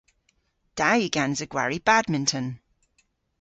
[0.77, 2.47] Da yw gansa gwari badminton.